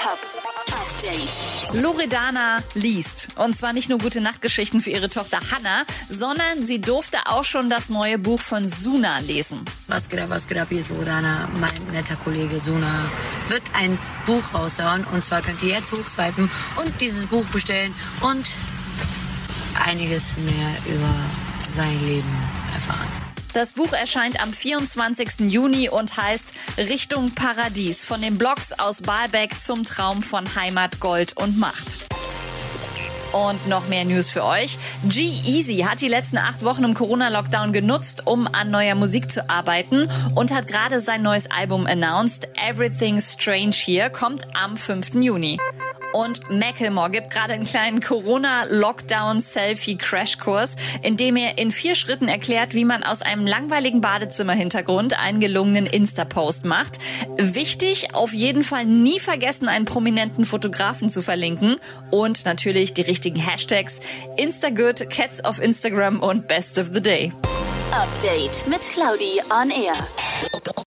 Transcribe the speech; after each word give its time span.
Update. 0.00 1.82
Loredana 1.82 2.56
liest. 2.74 3.28
Und 3.36 3.56
zwar 3.56 3.72
nicht 3.72 3.88
nur 3.88 3.98
gute 3.98 4.20
Nachtgeschichten 4.20 4.80
für 4.80 4.90
ihre 4.90 5.08
Tochter 5.08 5.38
Hannah, 5.50 5.84
sondern 6.08 6.66
sie 6.66 6.80
durfte 6.80 7.18
auch 7.26 7.44
schon 7.44 7.68
das 7.70 7.88
neue 7.88 8.18
Buch 8.18 8.40
von 8.40 8.66
Suna 8.68 9.18
lesen. 9.20 9.60
Was 9.88 10.08
geht 10.08 10.20
ab, 10.20 10.30
was 10.30 10.46
geht 10.46 10.58
ab, 10.58 10.68
hier 10.70 10.80
ist 10.80 10.90
Loredana, 10.90 11.48
mein 11.60 11.92
netter 11.92 12.16
Kollege 12.16 12.60
Suna 12.60 13.10
wird 13.48 13.62
ein 13.74 13.98
Buch 14.26 14.42
raushauen 14.54 15.04
und 15.12 15.24
zwar 15.24 15.42
könnt 15.42 15.62
ihr 15.62 15.70
jetzt 15.70 15.92
hochswipen 15.92 16.50
und 16.76 17.00
dieses 17.00 17.26
Buch 17.26 17.44
bestellen 17.46 17.94
und 18.20 18.48
einiges 19.84 20.36
mehr 20.38 20.94
über 20.94 21.14
sein 21.76 22.06
Leben 22.06 22.36
erfahren. 22.74 23.08
Das 23.54 23.72
Buch 23.72 23.92
erscheint 23.92 24.42
am 24.42 24.50
24. 24.50 25.50
Juni 25.50 25.90
und 25.90 26.16
heißt 26.16 26.46
Richtung 26.78 27.34
Paradies 27.34 28.02
von 28.02 28.22
den 28.22 28.38
Blogs 28.38 28.72
aus 28.78 29.02
Baalbek 29.02 29.62
zum 29.62 29.84
Traum 29.84 30.22
von 30.22 30.44
Heimat, 30.56 31.00
Gold 31.00 31.36
und 31.36 31.58
Macht. 31.58 32.08
Und 33.32 33.66
noch 33.68 33.88
mehr 33.88 34.06
News 34.06 34.30
für 34.30 34.44
euch. 34.44 34.78
G-Easy 35.04 35.84
hat 35.88 36.00
die 36.00 36.08
letzten 36.08 36.38
acht 36.38 36.64
Wochen 36.64 36.84
im 36.84 36.94
Corona-Lockdown 36.94 37.74
genutzt, 37.74 38.26
um 38.26 38.46
an 38.46 38.70
neuer 38.70 38.94
Musik 38.94 39.30
zu 39.30 39.48
arbeiten 39.50 40.10
und 40.34 40.50
hat 40.50 40.66
gerade 40.66 41.00
sein 41.00 41.20
neues 41.20 41.50
Album 41.50 41.86
announced. 41.86 42.48
Everything 42.56 43.20
Strange 43.20 43.74
Here 43.74 44.08
kommt 44.08 44.44
am 44.54 44.78
5. 44.78 45.14
Juni. 45.14 45.58
Und 46.12 46.50
Macklemore 46.50 47.10
gibt 47.10 47.30
gerade 47.30 47.54
einen 47.54 47.64
kleinen 47.64 48.00
Corona-Lockdown-Selfie-Crashkurs, 48.00 50.76
in 51.02 51.16
dem 51.16 51.36
er 51.36 51.56
in 51.58 51.72
vier 51.72 51.94
Schritten 51.94 52.28
erklärt, 52.28 52.74
wie 52.74 52.84
man 52.84 53.02
aus 53.02 53.22
einem 53.22 53.46
langweiligen 53.46 54.00
Badezimmer-Hintergrund 54.00 55.18
einen 55.18 55.40
gelungenen 55.40 55.86
Insta-Post 55.86 56.64
macht. 56.64 56.98
Wichtig, 57.36 58.14
auf 58.14 58.32
jeden 58.32 58.62
Fall 58.62 58.84
nie 58.84 59.18
vergessen, 59.20 59.68
einen 59.68 59.86
prominenten 59.86 60.44
Fotografen 60.44 61.08
zu 61.08 61.22
verlinken 61.22 61.76
und 62.10 62.44
natürlich 62.44 62.92
die 62.92 63.02
richtigen 63.02 63.40
Hashtags 63.40 64.00
Instagood, 64.36 65.08
Cats 65.10 65.44
of 65.44 65.60
Instagram 65.60 66.20
und 66.20 66.48
Best 66.48 66.78
of 66.78 66.88
the 66.92 67.00
Day. 67.00 67.32
Update 67.92 68.66
mit 68.68 68.80
Claudi 68.80 69.40
on 69.50 69.70
Air. 69.70 69.94